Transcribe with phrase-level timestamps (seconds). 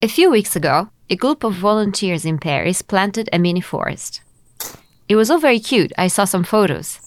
[0.00, 4.20] A few weeks ago, a group of volunteers in Paris planted a mini forest.
[5.08, 5.92] It was all very cute.
[5.98, 7.00] I saw some photos.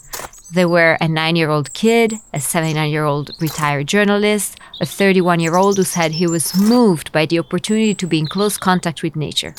[0.51, 5.39] There were a nine year old kid, a 79 year old retired journalist, a 31
[5.39, 9.03] year old who said he was moved by the opportunity to be in close contact
[9.03, 9.55] with nature.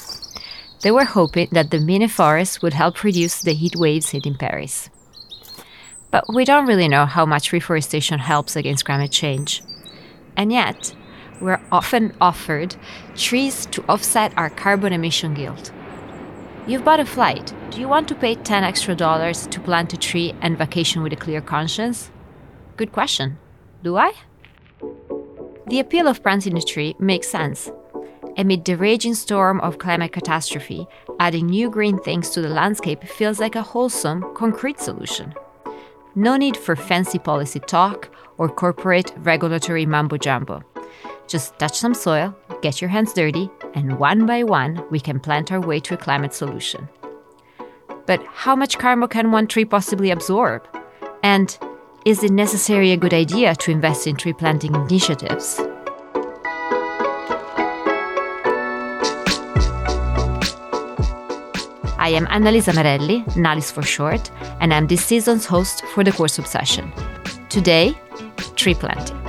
[0.83, 4.91] They were hoping that the mini forest would help reduce the heat waves hitting Paris.
[6.11, 9.63] But we don't really know how much reforestation helps against climate change.
[10.37, 10.95] And yet,
[11.43, 12.77] we're often offered
[13.17, 15.73] trees to offset our carbon emission guilt.
[16.67, 17.53] You've bought a flight.
[17.71, 21.13] Do you want to pay 10 extra dollars to plant a tree and vacation with
[21.13, 22.11] a clear conscience?
[22.77, 23.39] Good question.
[23.83, 24.13] Do I?
[25.67, 27.71] The appeal of planting a tree makes sense.
[28.37, 30.87] Amid the raging storm of climate catastrophe,
[31.19, 35.35] adding new green things to the landscape feels like a wholesome, concrete solution.
[36.15, 40.63] No need for fancy policy talk or corporate regulatory mambo jumbo.
[41.27, 45.51] Just touch some soil, get your hands dirty, and one by one, we can plant
[45.51, 46.89] our way to a climate solution.
[48.07, 50.67] But how much carbon can one tree possibly absorb?
[51.23, 51.57] And
[52.05, 55.61] is it necessarily a good idea to invest in tree planting initiatives?
[61.99, 66.37] I am Annalisa Merelli, Nalis for short, and I'm this season's host for the Quartz
[66.37, 66.93] Obsession.
[67.49, 67.95] Today,
[68.57, 69.22] tree planting.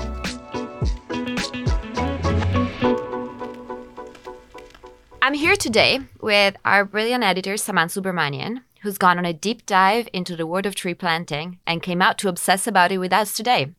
[5.24, 10.10] I'm here today with our brilliant editor, Samanth Subramanian, who's gone on a deep dive
[10.12, 13.34] into the world of tree planting and came out to obsess about it with us
[13.34, 13.74] today.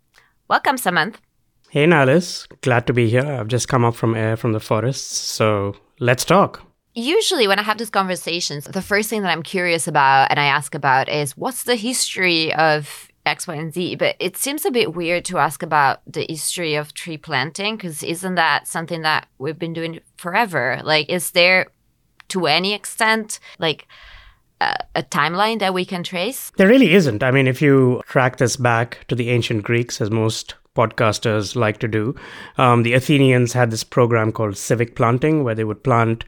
[0.48, 1.16] Welcome, Samanth.
[1.68, 2.48] Hey, Nalis.
[2.62, 3.26] Glad to be here.
[3.26, 6.62] I've just come up from air from the forests, so let's talk.
[6.94, 10.46] Usually, when I have these conversations, the first thing that I'm curious about and I
[10.46, 13.96] ask about is what's the history of X, Y, and Z.
[13.96, 18.02] But it seems a bit weird to ask about the history of tree planting because
[18.02, 20.80] isn't that something that we've been doing forever?
[20.84, 21.66] Like, is there
[22.28, 23.86] to any extent like
[24.60, 26.52] a, a timeline that we can trace?
[26.56, 27.22] There really isn't.
[27.22, 31.78] I mean, if you track this back to the ancient Greeks, as most podcasters like
[31.78, 32.14] to do,
[32.58, 36.24] um, the Athenians had this program called civic planting where they would plant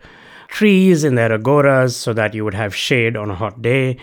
[0.48, 3.96] trees in their agoras so that you would have shade on a hot day.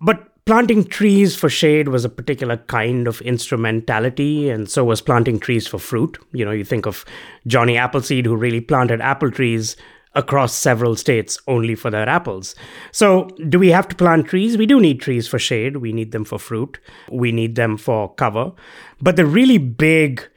[0.00, 5.38] But planting trees for shade was a particular kind of instrumentality, and so was planting
[5.38, 6.18] trees for fruit.
[6.32, 7.04] You know, you think of
[7.46, 9.76] Johnny Appleseed, who really planted apple trees
[10.14, 12.54] across several states only for their apples.
[12.90, 14.58] So, do we have to plant trees?
[14.58, 16.78] We do need trees for shade, we need them for fruit,
[17.10, 18.52] we need them for cover.
[19.00, 20.28] But the really big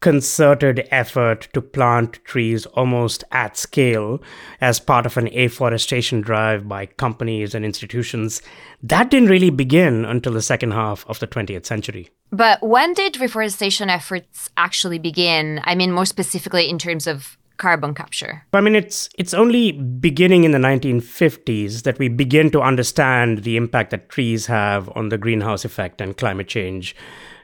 [0.00, 4.22] concerted effort to plant trees almost at scale
[4.60, 8.40] as part of an afforestation drive by companies and institutions.
[8.82, 12.10] That didn't really begin until the second half of the 20th century.
[12.30, 15.60] But when did reforestation efforts actually begin?
[15.64, 18.44] I mean, more specifically in terms of carbon capture?
[18.52, 23.56] I mean, it's it's only beginning in the 1950s that we begin to understand the
[23.56, 26.96] impact that trees have on the greenhouse effect and climate change,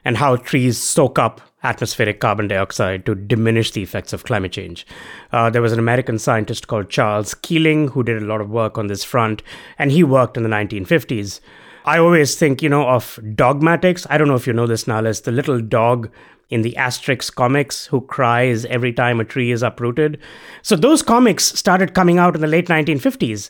[0.05, 4.85] and how trees soak up atmospheric carbon dioxide to diminish the effects of climate change.
[5.31, 8.77] Uh, there was an American scientist called Charles Keeling who did a lot of work
[8.77, 9.41] on this front,
[9.79, 11.39] and he worked in the 1950s.
[11.85, 14.07] I always think, you know, of Dogmatix.
[14.09, 16.09] I don't know if you know this, Nalis, the little dog
[16.49, 20.19] in the Asterix comics who cries every time a tree is uprooted.
[20.61, 23.49] So those comics started coming out in the late 1950s.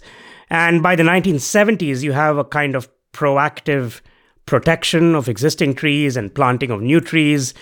[0.49, 4.01] And by the 1970s, you have a kind of proactive
[4.45, 7.53] protection of existing trees and planting of new trees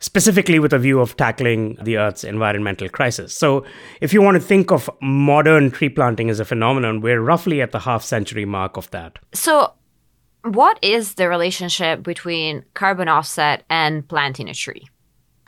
[0.00, 3.36] specifically with a view of tackling the Earth's environmental crisis.
[3.36, 3.64] So,
[4.00, 7.72] if you want to think of modern tree planting as a phenomenon, we're roughly at
[7.72, 9.18] the half century mark of that.
[9.34, 9.72] So,
[10.42, 14.88] what is the relationship between carbon offset and planting a tree?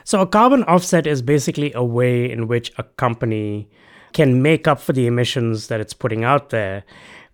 [0.03, 3.69] So, a carbon offset is basically a way in which a company
[4.13, 6.83] can make up for the emissions that it's putting out there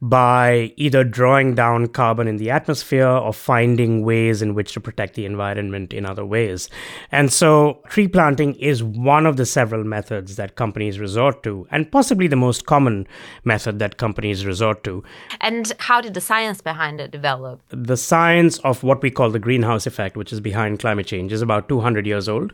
[0.01, 5.15] by either drawing down carbon in the atmosphere or finding ways in which to protect
[5.15, 6.69] the environment in other ways.
[7.11, 11.91] And so, tree planting is one of the several methods that companies resort to, and
[11.91, 13.07] possibly the most common
[13.43, 15.03] method that companies resort to.
[15.41, 17.61] And how did the science behind it develop?
[17.69, 21.41] The science of what we call the greenhouse effect, which is behind climate change, is
[21.41, 22.53] about 200 years old.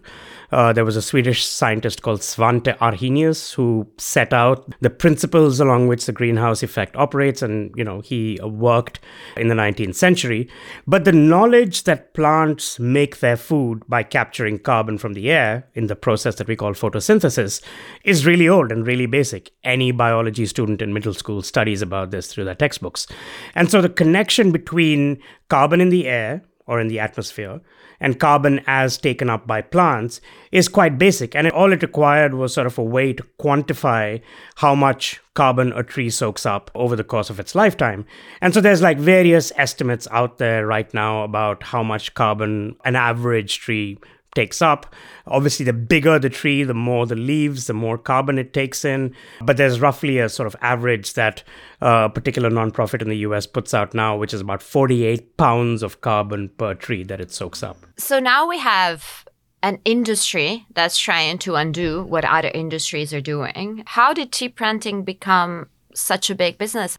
[0.54, 5.88] Uh, there was a Swedish scientist called Svante Arrhenius who set out the principles along
[5.88, 9.00] which the greenhouse effect operates, and you know he worked
[9.38, 10.50] in the 19th century.
[10.86, 15.88] But the knowledge that plants make their food by capturing carbon from the air in
[15.88, 17.62] the process that we call photosynthesis
[18.04, 19.52] is really old and really basic.
[19.64, 23.08] Any biology student in middle school studies about this through their textbooks,
[23.56, 27.62] and so the connection between carbon in the air or in the atmosphere,
[28.04, 30.20] and carbon as taken up by plants
[30.52, 31.36] is quite basic.
[31.36, 34.22] And all it required was sort of a way to quantify
[34.58, 38.06] how much carbon a tree soaks up over the course of its lifetime.
[38.42, 42.98] And so there's like various estimates out there right now about how much carbon an
[42.98, 43.98] average tree
[44.36, 44.94] takes up.
[45.28, 49.14] Obviously, the bigger the tree, the more the leaves, the more carbon it takes in.
[49.42, 51.44] But there's roughly a sort of average that
[51.82, 56.02] a particular nonprofit in the US puts out now, which is about 48 pounds of
[56.02, 57.78] carbon per tree that it soaks up.
[57.98, 59.26] So now we have
[59.62, 63.84] an industry that's trying to undo what other industries are doing.
[63.88, 66.98] How did tree planting become such a big business?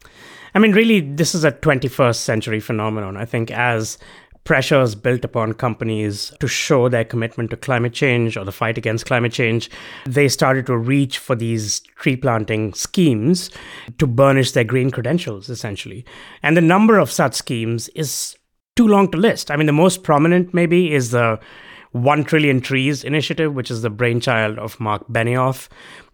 [0.55, 3.17] I mean, really, this is a 21st century phenomenon.
[3.17, 3.99] I think as
[4.45, 9.07] pressures built upon companies to show their commitment to climate change or the fight against
[9.07, 9.71] climate change,
[10.07, 13.51] they started to reach for these tree planting schemes
[13.99, 16.05] to burnish their green credentials, essentially.
[16.43, 18.37] And the number of such schemes is
[18.77, 19.51] too long to list.
[19.51, 21.41] I mean, the most prominent, maybe, is the
[21.93, 25.69] 1 Trillion Trees initiative, which is the brainchild of Mark Benioff,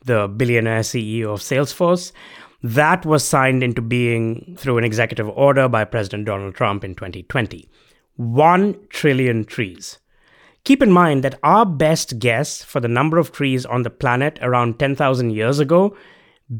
[0.05, 2.12] the billionaire CEO of Salesforce.
[2.62, 7.67] That was signed into being through an executive order by President Donald Trump in 2020.
[8.20, 9.99] 1 trillion trees.
[10.64, 14.38] Keep in mind that our best guess for the number of trees on the planet
[14.43, 15.96] around 10,000 years ago,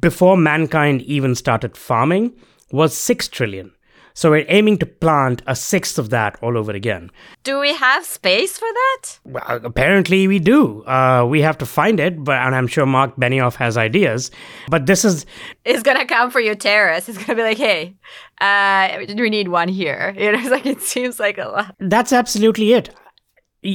[0.01, 2.33] before mankind even started farming,
[2.73, 3.73] was 6 trillion.
[4.15, 7.11] So we're aiming to plant a sixth of that all over again.
[7.43, 9.19] Do we have space for that?
[9.25, 10.85] Well, apparently we do.
[10.85, 14.31] Uh, we have to find it, but and I'm sure Mark Benioff has ideas.
[14.69, 15.27] But this is
[15.65, 17.09] it's gonna come for your terrace.
[17.09, 17.95] It's gonna be like, hey,
[18.41, 20.15] uh, we need one here.
[20.21, 21.75] You know, it's like it seems like a lot.
[21.79, 22.91] That's absolutely it.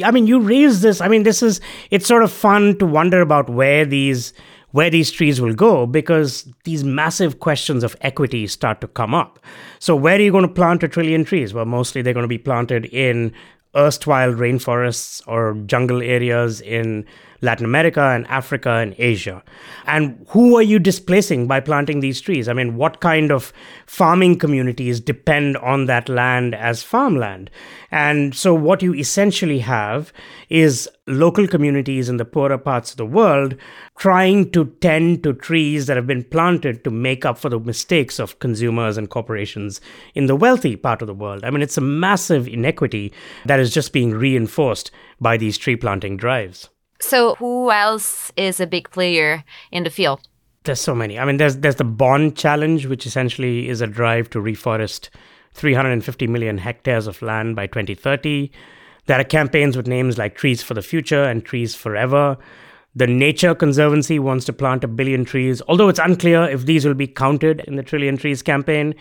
[0.04, 1.02] I mean, you raise this.
[1.02, 1.60] I mean, this is
[1.92, 4.34] it's sort of fun to wonder about where these
[4.76, 9.40] where these trees will go because these massive questions of equity start to come up.
[9.80, 11.54] So, where are you going to plant a trillion trees?
[11.54, 13.32] Well, mostly they're going to be planted in
[13.74, 17.06] erstwhile rainforests or jungle areas in
[17.46, 19.42] Latin America and Africa and Asia.
[19.86, 22.50] And who are you displacing by planting these trees?
[22.50, 23.54] I mean, what kind of
[23.86, 27.50] farming communities depend on that land as farmland?
[27.92, 30.12] And so, what you essentially have
[30.50, 33.56] is local communities in the poorer parts of the world
[33.98, 38.20] trying to tend to trees that have been planted to make up for the mistakes
[38.20, 39.80] of consumers and corporations
[40.16, 41.44] in the wealthy part of the world.
[41.46, 43.14] I mean, it's a massive inequity
[43.46, 44.92] that is just being reinforced
[45.22, 46.70] by these tree planting drives.
[47.00, 50.22] So, who else is a big player in the field?
[50.64, 51.20] There's so many.
[51.20, 55.10] I mean, there's there's the Bonn Challenge, which essentially is a drive to reforest
[55.54, 58.52] 350 million hectares of land by 2030.
[59.06, 62.38] There are campaigns with names like Trees for the Future and Trees Forever.
[62.98, 66.94] The Nature Conservancy wants to plant a billion trees, although it's unclear if these will
[66.94, 68.96] be counted in the Trillion Trees campaign.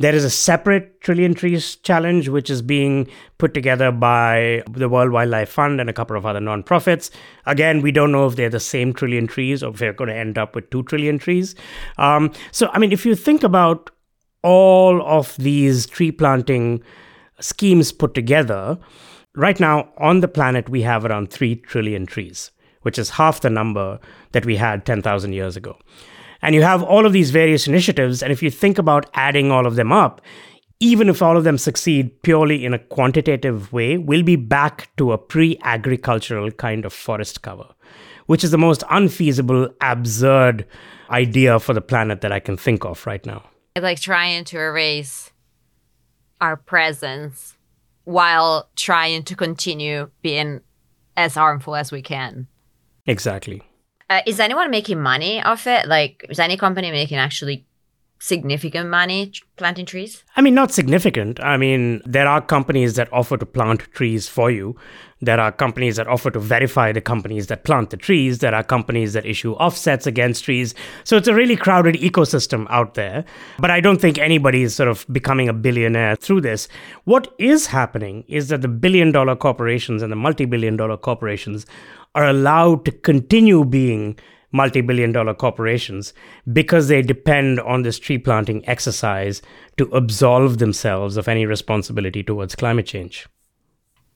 [0.00, 3.08] There is a separate Trillion Trees challenge, which is being
[3.38, 7.10] put together by the World Wildlife Fund and a couple of other nonprofits.
[7.46, 10.16] Again, we don't know if they're the same trillion trees or if we're going to
[10.16, 11.54] end up with two trillion trees.
[11.98, 13.90] Um, so, I mean, if you think about
[14.42, 16.82] all of these tree planting
[17.38, 18.76] schemes put together,
[19.36, 22.50] right now on the planet, we have around 3 trillion trees
[22.86, 23.98] which is half the number
[24.30, 25.76] that we had 10,000 years ago.
[26.40, 28.22] And you have all of these various initiatives.
[28.22, 30.20] And if you think about adding all of them up,
[30.78, 35.10] even if all of them succeed purely in a quantitative way, we'll be back to
[35.10, 37.66] a pre agricultural kind of forest cover,
[38.26, 40.64] which is the most unfeasible, absurd
[41.10, 43.42] idea for the planet that I can think of right now.
[43.76, 45.32] Like trying to erase
[46.40, 47.56] our presence
[48.04, 50.60] while trying to continue being
[51.16, 52.46] as harmful as we can.
[53.06, 53.62] Exactly.
[54.08, 55.86] Uh, is anyone making money off it?
[55.86, 57.66] Like, is any company making actually
[58.18, 60.24] significant money planting trees?
[60.36, 61.40] I mean, not significant.
[61.40, 64.76] I mean, there are companies that offer to plant trees for you.
[65.20, 68.38] There are companies that offer to verify the companies that plant the trees.
[68.38, 70.74] There are companies that issue offsets against trees.
[71.04, 73.24] So it's a really crowded ecosystem out there.
[73.58, 76.68] But I don't think anybody is sort of becoming a billionaire through this.
[77.04, 81.64] What is happening is that the billion dollar corporations and the multi billion dollar corporations
[82.16, 84.18] are allowed to continue being
[84.52, 86.14] multi billion dollar corporations
[86.52, 89.42] because they depend on this tree planting exercise
[89.76, 93.28] to absolve themselves of any responsibility towards climate change.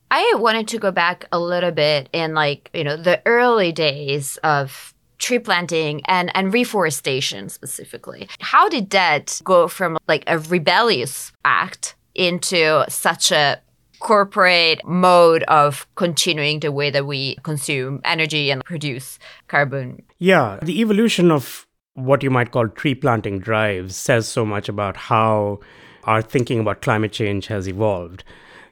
[0.09, 4.37] I wanted to go back a little bit in like, you know, the early days
[4.43, 8.27] of tree planting and, and reforestation specifically.
[8.39, 13.61] How did that go from like a rebellious act into such a
[14.01, 19.17] corporate mode of continuing the way that we consume energy and produce
[19.47, 20.03] carbon.
[20.17, 24.97] Yeah, the evolution of what you might call tree planting drives says so much about
[24.97, 25.59] how
[26.03, 28.23] our thinking about climate change has evolved.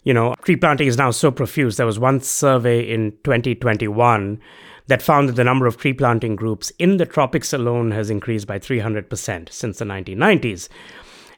[0.04, 1.78] You know, tree planting is now so profuse.
[1.78, 4.40] There was one survey in 2021
[4.88, 8.48] that found that the number of tree planting groups in the tropics alone has increased
[8.48, 10.70] by 300% since the 1990s.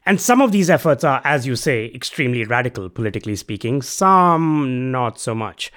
[0.04, 5.20] And some of these efforts are, as you say, extremely radical, politically speaking, some not
[5.20, 5.72] so much.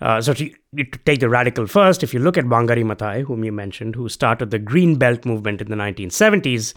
[0.00, 3.44] Uh, so, to, to, take the radical first, if you look at Wangari Maathai, whom
[3.44, 6.74] you mentioned, who started the Green Belt movement in the 1970s,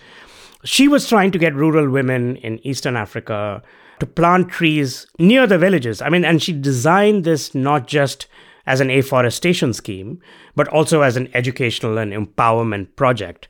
[0.64, 3.62] she was trying to get rural women in Eastern Africa
[4.00, 6.02] to plant trees near the villages.
[6.02, 8.28] I mean, and she designed this not just
[8.66, 10.22] as an afforestation scheme,
[10.56, 13.48] but also as an educational and empowerment project.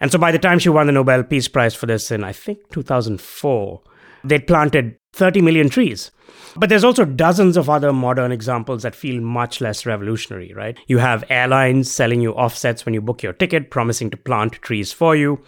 [0.00, 2.32] And so by the time she won the Nobel Peace Prize for this in, I
[2.32, 3.82] think, 2004,
[4.24, 6.10] they'd planted 30 million trees.
[6.56, 10.78] But there's also dozens of other modern examples that feel much less revolutionary, right?
[10.86, 14.92] You have airlines selling you offsets when you book your ticket, promising to plant trees
[14.92, 15.42] for you.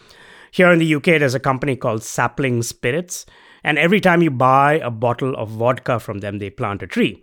[0.50, 3.26] Here in the UK, there's a company called Sapling Spirits,
[3.62, 7.22] and every time you buy a bottle of vodka from them, they plant a tree.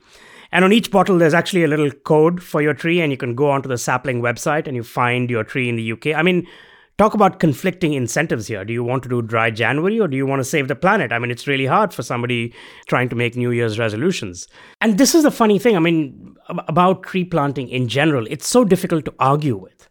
[0.52, 3.36] And on each bottle, there's actually a little code for your tree, and you can
[3.36, 6.08] go onto the Sapling website and you find your tree in the UK.
[6.08, 6.48] I mean,
[6.98, 8.66] talk about conflicting incentives here.
[8.66, 11.12] Do you want to do dry January or do you want to save the planet?
[11.12, 12.54] I mean, it's really hard for somebody
[12.88, 14.48] trying to make New Year's resolutions.
[14.82, 15.76] And this is the funny thing.
[15.76, 19.88] I mean, about tree planting in general, it's so difficult to argue with.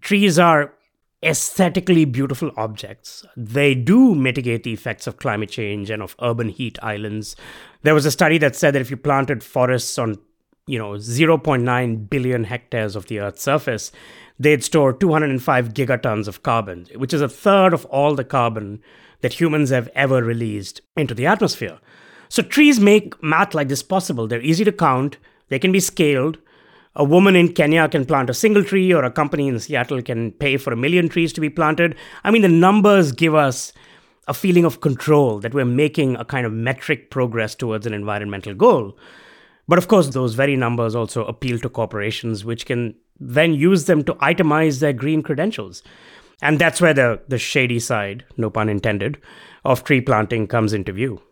[0.00, 0.74] Trees are
[1.24, 3.24] aesthetically beautiful objects.
[3.36, 7.34] They do mitigate the effects of climate change and of urban heat islands.
[7.82, 10.18] There was a study that said that if you planted forests on,
[10.66, 13.92] you know, 0.9 billion hectares of the Earth's surface,
[14.38, 18.82] they'd store 205 gigatons of carbon, which is a third of all the carbon
[19.20, 21.78] that humans have ever released into the atmosphere.
[22.28, 24.26] So trees make math like this possible.
[24.26, 25.18] They're easy to count,
[25.48, 26.38] they can be scaled,
[26.96, 30.30] a woman in Kenya can plant a single tree, or a company in Seattle can
[30.30, 31.96] pay for a million trees to be planted.
[32.22, 33.72] I mean, the numbers give us
[34.28, 38.54] a feeling of control that we're making a kind of metric progress towards an environmental
[38.54, 38.96] goal.
[39.66, 44.04] But of course, those very numbers also appeal to corporations, which can then use them
[44.04, 45.82] to itemize their green credentials.
[46.42, 49.20] And that's where the, the shady side, no pun intended,
[49.64, 51.22] of tree planting comes into view.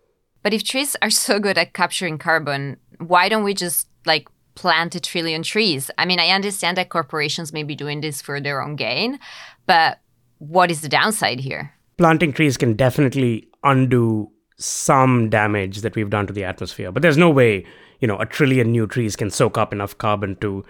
[0.43, 4.95] But if trees are so good at capturing carbon, why don't we just like plant
[4.95, 5.91] a trillion trees.
[5.99, 9.19] I mean, I understand that corporations may be doing this for their own gain,
[9.67, 10.01] but
[10.39, 11.73] what is the downside here?
[11.99, 17.17] Planting trees can definitely undo some damage that we've done to the atmosphere, but there's
[17.17, 17.65] no way,
[18.03, 20.65] you know, a trillion new trees can soak up enough carbon to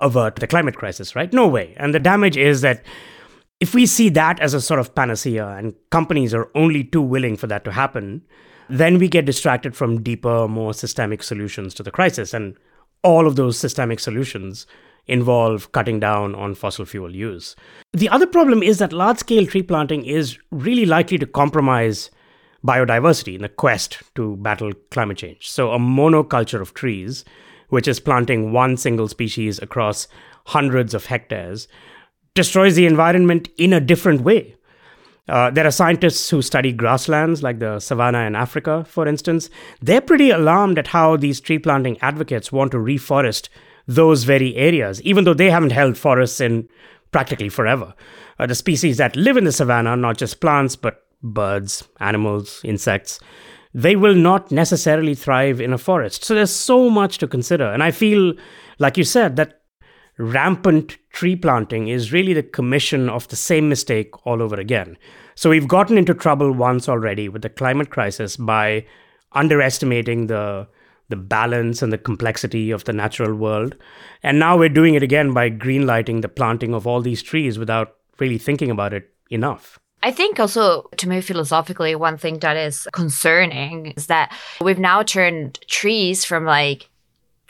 [0.00, 1.32] avert the climate crisis, right?
[1.32, 1.74] No way.
[1.78, 2.84] And the damage is that
[3.58, 7.38] if we see that as a sort of panacea and companies are only too willing
[7.38, 8.22] for that to happen,
[8.68, 12.34] then we get distracted from deeper, more systemic solutions to the crisis.
[12.34, 12.54] And
[13.02, 14.66] all of those systemic solutions
[15.06, 17.56] involve cutting down on fossil fuel use.
[17.92, 22.10] The other problem is that large scale tree planting is really likely to compromise
[22.64, 25.50] biodiversity in the quest to battle climate change.
[25.50, 27.24] So, a monoculture of trees,
[27.68, 30.08] which is planting one single species across
[30.46, 31.68] hundreds of hectares,
[32.34, 34.56] destroys the environment in a different way.
[35.26, 39.48] Uh, there are scientists who study grasslands like the savanna in Africa, for instance.
[39.80, 43.48] They're pretty alarmed at how these tree planting advocates want to reforest
[43.86, 46.68] those very areas, even though they haven't held forests in
[47.10, 47.94] practically forever.
[48.38, 53.18] Uh, the species that live in the savanna, not just plants, but birds, animals, insects,
[53.72, 56.24] they will not necessarily thrive in a forest.
[56.24, 57.64] So there's so much to consider.
[57.64, 58.34] And I feel,
[58.78, 59.62] like you said, that
[60.16, 64.96] rampant tree planting is really the commission of the same mistake all over again.
[65.34, 68.86] So we've gotten into trouble once already with the climate crisis by
[69.32, 70.68] underestimating the
[71.10, 73.76] the balance and the complexity of the natural world.
[74.22, 77.96] And now we're doing it again by greenlighting the planting of all these trees without
[78.18, 79.78] really thinking about it enough.
[80.04, 85.02] I think also, to me, philosophically, one thing that is concerning is that we've now
[85.02, 86.90] turned trees from like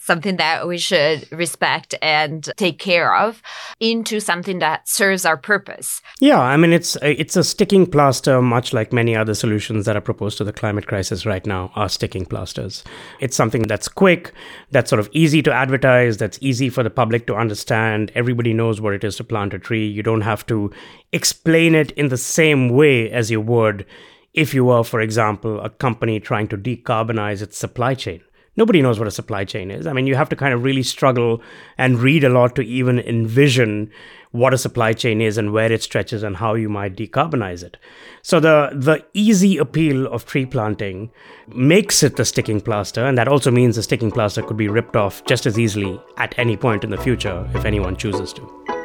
[0.04, 3.40] something that we should respect and take care of
[3.80, 6.02] into something that serves our purpose.
[6.20, 10.02] Yeah, I mean it's it's a sticking plaster much like many other solutions that are
[10.02, 12.84] proposed to the climate crisis right now are sticking plasters.
[13.18, 14.32] It's something that's quick,
[14.70, 18.12] that's sort of easy to advertise, that's easy for the public to understand.
[18.14, 19.86] Everybody knows what it is to plant a tree.
[19.86, 20.70] You don't have to
[21.12, 23.86] explain it in the same way as you would
[24.34, 28.20] if you were, for example, a company trying to decarbonize its supply chain
[28.56, 29.86] nobody knows what a supply chain is.
[29.86, 31.42] I mean, you have to kind of really struggle
[31.78, 33.90] and read a lot to even envision
[34.30, 37.76] what a supply chain is and where it stretches and how you might decarbonize it.
[38.22, 41.10] So the the easy appeal of tree planting
[41.48, 44.96] makes it the sticking plaster, and that also means the sticking plaster could be ripped
[44.96, 48.83] off just as easily at any point in the future if anyone chooses to.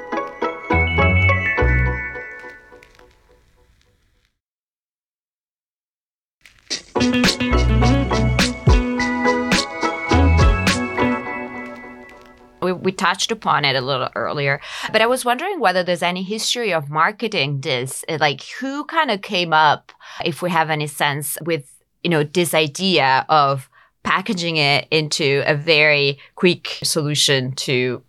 [12.82, 16.74] We touched upon it a little earlier, but I was wondering whether there's any history
[16.74, 19.92] of marketing this, eh, like who kind of came up,
[20.24, 21.72] if we have any sense, with
[22.04, 23.70] you know this idea of
[24.04, 28.02] packaging it into a very quick solution to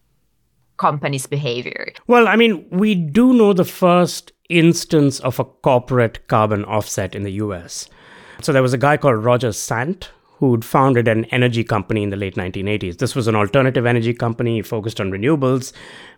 [0.77, 1.93] companies' behavior.
[2.07, 7.23] Well, I mean, we do know the first instance of a corporate carbon offset in
[7.23, 7.89] the US.
[8.43, 12.17] So there was a guy called Roger Sant who'd founded an energy company in the
[12.17, 12.97] late 1980s.
[12.97, 15.73] This was an alternative energy company focused on renewables,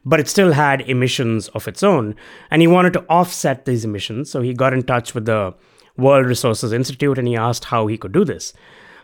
[0.04, 2.14] but it still had emissions of its own.
[2.48, 4.30] And he wanted to offset these emissions.
[4.30, 5.54] So he got in touch with the
[5.96, 8.52] World Resources Institute and he asked how he could do this.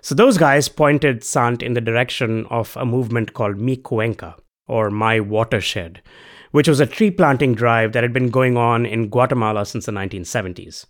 [0.02, 4.36] So those guys pointed Sant in the direction of a movement called Mi Cuenca,
[4.68, 6.00] or My Watershed,
[6.52, 9.92] which was a tree planting drive that had been going on in Guatemala since the
[9.92, 10.86] 1970s.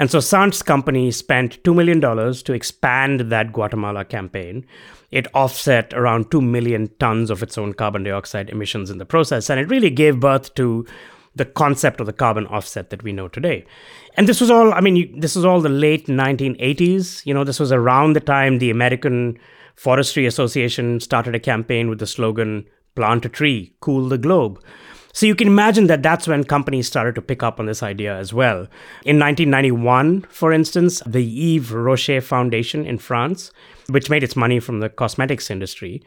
[0.00, 4.64] And so Sant's company spent $2 million to expand that Guatemala campaign.
[5.10, 9.50] It offset around 2 million tons of its own carbon dioxide emissions in the process,
[9.50, 10.86] and it really gave birth to
[11.36, 13.66] the concept of the carbon offset that we know today.
[14.16, 17.26] And this was all, I mean, this was all the late 1980s.
[17.26, 19.38] You know, this was around the time the American
[19.76, 22.64] Forestry Association started a campaign with the slogan,
[22.94, 24.64] plant a tree, cool the globe.
[25.12, 28.16] So you can imagine that that's when companies started to pick up on this idea
[28.16, 28.68] as well.
[29.04, 33.50] In 1991, for instance, the Yves Rocher Foundation in France,
[33.88, 36.02] which made its money from the cosmetics industry,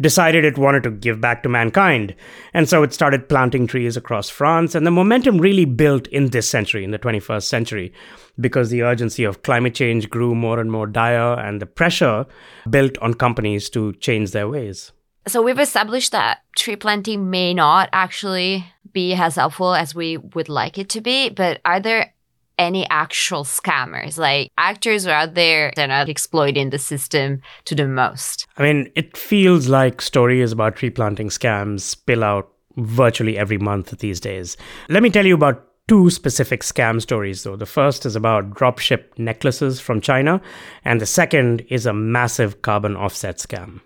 [0.00, 2.14] decided it wanted to give back to mankind.
[2.54, 4.74] And so it started planting trees across France.
[4.74, 7.92] And the momentum really built in this century, in the 21st century,
[8.40, 12.26] because the urgency of climate change grew more and more dire and the pressure
[12.68, 14.92] built on companies to change their ways.
[15.26, 20.48] So we've established that tree planting may not actually be as helpful as we would
[20.48, 22.14] like it to be, but are there
[22.58, 24.18] any actual scammers?
[24.18, 28.46] Like actors are out there that are exploiting the system to the most.
[28.56, 33.98] I mean, it feels like stories about tree planting scams spill out virtually every month
[33.98, 34.56] these days.
[34.88, 37.56] Let me tell you about two specific scam stories, though.
[37.56, 40.40] The first is about dropship necklaces from China,
[40.84, 43.80] and the second is a massive carbon offset scam.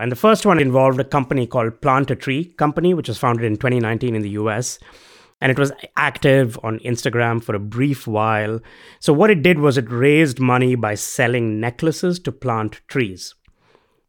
[0.00, 3.44] And the first one involved a company called Plant a Tree Company, which was founded
[3.44, 4.78] in 2019 in the US.
[5.40, 8.60] And it was active on Instagram for a brief while.
[8.98, 13.34] So, what it did was it raised money by selling necklaces to plant trees.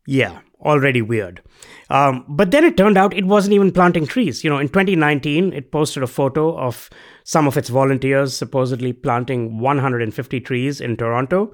[0.07, 1.41] Yeah, already weird.
[1.89, 4.43] Um, but then it turned out it wasn't even planting trees.
[4.43, 6.89] You know, in 2019, it posted a photo of
[7.23, 11.53] some of its volunteers supposedly planting 150 trees in Toronto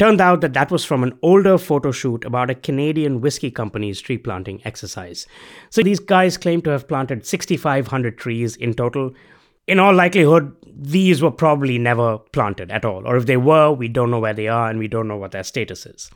[0.00, 4.00] Turned out that that was from an older photo shoot about a Canadian whiskey company's
[4.00, 5.26] tree planting exercise.
[5.68, 9.12] So these guys claim to have planted 6,500 trees in total.
[9.66, 13.06] In all likelihood, these were probably never planted at all.
[13.06, 15.32] Or if they were, we don't know where they are and we don't know what
[15.32, 16.10] their status is.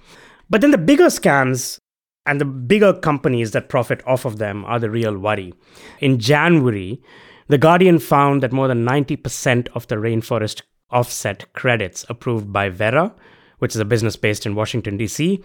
[0.49, 1.79] But then the bigger scams
[2.25, 5.53] and the bigger companies that profit off of them are the real worry.
[6.01, 7.03] In January,
[7.49, 13.15] The Guardian found that more than 90% of the rainforest offset credits approved by Verra
[13.59, 15.43] which is a business based in Washington, D.C.,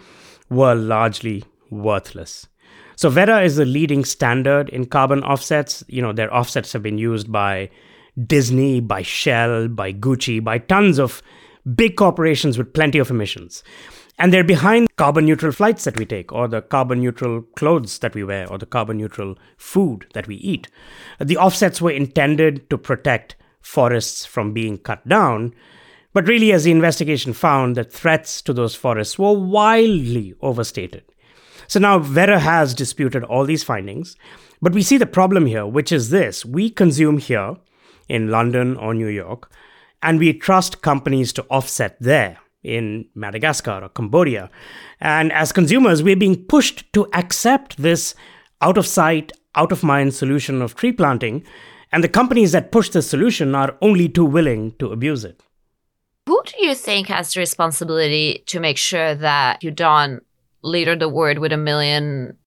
[0.50, 2.48] were largely worthless.
[2.96, 5.84] So Verra is the leading standard in carbon offsets.
[5.88, 7.70] You know, their offsets have been used by
[8.26, 11.22] Disney, by Shell, by Gucci, by tons of
[11.76, 13.64] big corporations with plenty of emissions.
[14.18, 18.14] And they're behind carbon neutral flights that we take, or the carbon neutral clothes that
[18.16, 20.68] we wear, or the carbon neutral food that we eat.
[21.20, 25.54] The offsets were intended to protect forests from being cut down,
[26.14, 31.04] but really, as the investigation found, that threats to those forests were wildly overstated.
[31.68, 34.16] So now Verra has disputed all these findings,
[34.62, 37.58] but we see the problem here, which is this we consume here
[38.08, 39.52] in London or New York,
[40.02, 44.50] and we trust companies to offset there in Madagascar or Cambodia.
[45.00, 48.16] And as consumers, we're being pushed to accept this
[48.62, 51.46] out of sight, out of mind solution of tree planting,
[51.92, 55.42] and the companies that push this solution are only too willing to abuse it.
[56.30, 60.24] Who do you think has the responsibility to make sure that you don't
[60.62, 62.38] litter the world with a million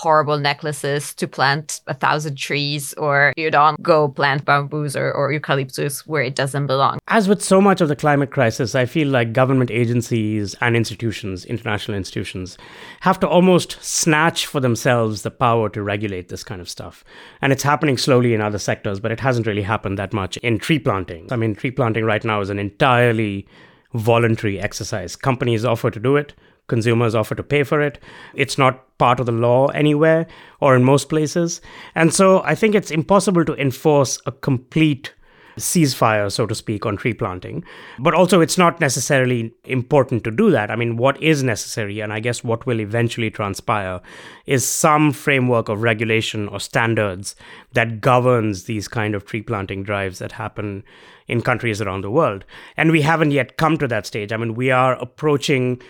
[0.00, 5.30] horrible necklaces to plant a thousand trees or you don't go plant bamboos or, or
[5.30, 6.98] eucalyptus where it doesn't belong.
[7.08, 11.44] As with so much of the climate crisis, I feel like government agencies and institutions,
[11.44, 12.56] international institutions,
[13.00, 17.04] have to almost snatch for themselves the power to regulate this kind of stuff.
[17.42, 20.58] And it's happening slowly in other sectors, but it hasn't really happened that much in
[20.58, 21.30] tree planting.
[21.30, 23.46] I mean, tree planting right now is an entirely
[23.92, 25.14] voluntary exercise.
[25.14, 26.32] Companies offer to do it
[26.70, 27.98] consumers offer to pay for it.
[28.34, 30.26] It's not part of the law anywhere
[30.60, 31.60] or in most places.
[31.94, 35.12] And so I think it's impossible to enforce a complete
[35.58, 37.64] ceasefire, so to speak, on tree planting.
[37.98, 40.70] But also, it's not necessarily important to do that.
[40.70, 44.00] I mean, what is necessary, and I guess what will eventually transpire,
[44.46, 47.36] is some framework of regulation or standards
[47.72, 50.82] that governs these kind of tree planting drives that happen
[51.26, 52.44] in countries around the world.
[52.76, 54.32] And we haven't yet come to that stage.
[54.32, 55.80] I mean, we are approaching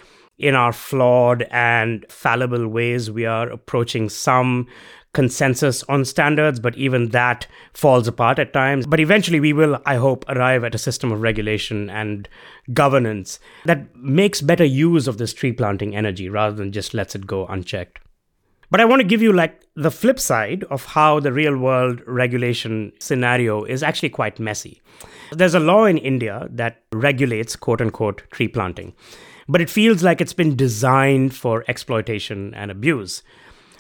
[0.41, 4.67] in our flawed and fallible ways, we are approaching some
[5.13, 8.87] consensus on standards, but even that falls apart at times.
[8.87, 12.29] But eventually, we will, I hope, arrive at a system of regulation and
[12.73, 17.27] governance that makes better use of this tree planting energy rather than just lets it
[17.27, 18.01] go unchecked.
[18.71, 22.01] But I want to give you like the flip side of how the real world
[22.07, 24.81] regulation scenario is actually quite messy.
[25.33, 28.95] There's a law in India that regulates quote unquote tree planting,
[29.51, 33.23] but it feels like it's been designed for exploitation and abuse.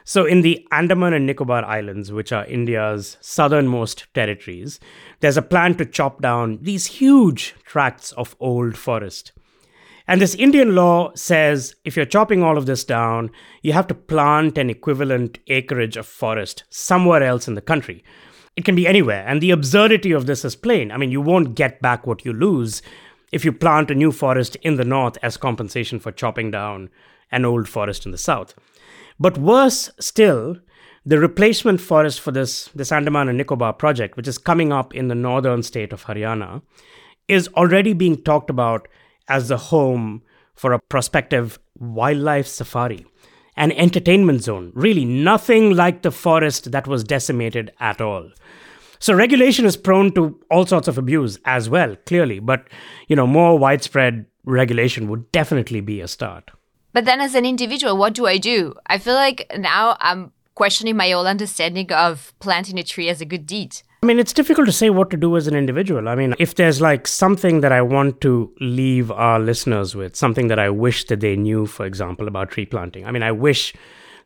[0.04, 4.80] So, in the Andaman and Nicobar Islands, which are India's southernmost territories,
[5.20, 9.30] there's a plan to chop down these huge tracts of old forest.
[10.08, 13.30] And this Indian law says if you're chopping all of this down,
[13.62, 18.02] you have to plant an equivalent acreage of forest somewhere else in the country.
[18.56, 19.24] It can be anywhere.
[19.24, 20.90] And the absurdity of this is plain.
[20.90, 22.82] I mean, you won't get back what you lose
[23.32, 26.90] if you plant a new forest in the north as compensation for chopping down
[27.30, 28.54] an old forest in the south.
[29.18, 30.56] But worse still,
[31.04, 35.08] the replacement forest for this, this Andaman and Nicobar project, which is coming up in
[35.08, 36.62] the northern state of Haryana,
[37.28, 38.88] is already being talked about
[39.28, 40.22] as the home
[40.54, 43.06] for a prospective wildlife safari,
[43.56, 48.30] an entertainment zone, really nothing like the forest that was decimated at all.
[49.00, 52.68] So regulation is prone to all sorts of abuse as well, clearly, but
[53.08, 56.50] you know, more widespread regulation would definitely be a start.
[56.92, 58.74] But then as an individual, what do I do?
[58.86, 63.24] I feel like now I'm questioning my own understanding of planting a tree as a
[63.24, 63.76] good deed.
[64.02, 66.08] I mean, it's difficult to say what to do as an individual.
[66.08, 70.48] I mean, if there's like something that I want to leave our listeners with, something
[70.48, 73.06] that I wish that they knew, for example, about tree planting.
[73.06, 73.74] I mean, I wish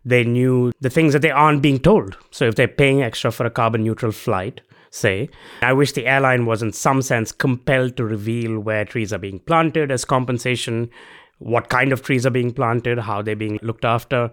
[0.05, 2.17] they knew the things that they aren't being told.
[2.31, 5.29] So if they're paying extra for a carbon neutral flight, say,
[5.63, 9.41] I wish the airline was in some sense compelled to reveal where trees are being
[9.41, 10.91] planted as compensation
[11.39, 14.31] what kind of trees are being planted, how they're being looked after.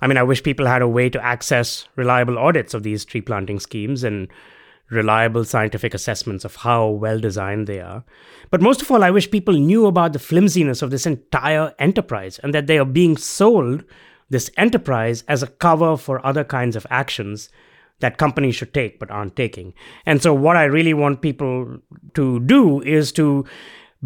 [0.00, 3.20] I mean, I wish people had a way to access reliable audits of these tree
[3.20, 4.28] planting schemes and
[4.90, 8.04] reliable scientific assessments of how well designed they are.
[8.50, 12.38] But most of all, I wish people knew about the flimsiness of this entire enterprise
[12.40, 13.84] and that they are being sold
[14.32, 17.50] this enterprise as a cover for other kinds of actions
[18.00, 19.74] that companies should take but aren't taking.
[20.06, 21.78] And so, what I really want people
[22.14, 23.44] to do is to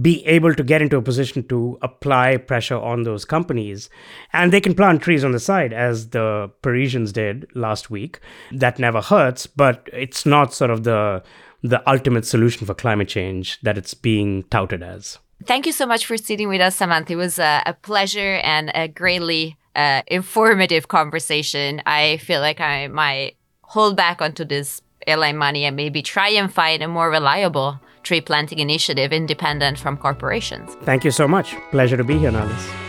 [0.00, 3.88] be able to get into a position to apply pressure on those companies.
[4.32, 8.20] And they can plant trees on the side, as the Parisians did last week.
[8.52, 11.22] That never hurts, but it's not sort of the
[11.62, 15.18] the ultimate solution for climate change that it's being touted as.
[15.44, 17.14] Thank you so much for sitting with us, Samantha.
[17.14, 21.82] It was a, a pleasure and a greatly uh, informative conversation.
[21.86, 26.52] I feel like I might hold back onto this airline money and maybe try and
[26.52, 30.74] find a more reliable tree planting initiative independent from corporations.
[30.82, 31.54] Thank you so much.
[31.70, 32.86] Pleasure to be here, Nalis.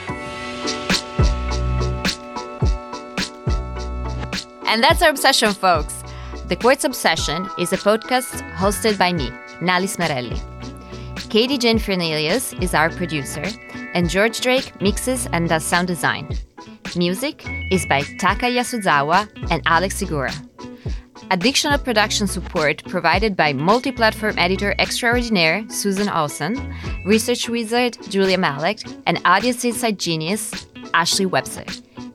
[4.65, 6.04] And that's our obsession, folks.
[6.47, 10.39] The Quartz Obsession is a podcast hosted by me, Nalis Merelli.
[11.30, 13.43] Katie Jane Fernelius is our producer,
[13.93, 16.30] and George Drake mixes and does sound design.
[16.95, 20.34] Music is by Taka Yasuzawa and Alex Sugiura.
[21.30, 26.73] Additional production support provided by multi platform editor extraordinaire Susan Olsen,
[27.06, 30.52] research wizard Julia Malek, and audience insight genius
[30.93, 31.65] Ashley Webster.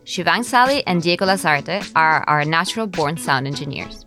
[0.05, 4.05] Shivang Sali and Diego Lazarte are our natural born sound engineers.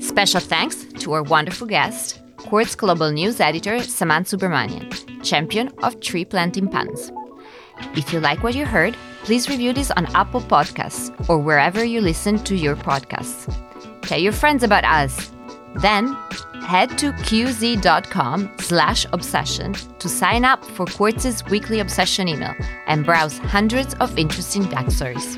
[0.00, 4.90] Special thanks to our wonderful guest, Quartz Global News editor Samanth Subramanian,
[5.26, 7.10] champion of tree planting puns.
[7.94, 12.00] If you like what you heard, please review this on Apple Podcasts or wherever you
[12.00, 13.52] listen to your podcasts.
[14.02, 15.30] Tell your friends about us.
[15.76, 16.16] Then
[16.62, 22.54] head to qz.com slash obsession to sign up for Quartz's weekly obsession email
[22.86, 25.36] and browse hundreds of interesting backstories.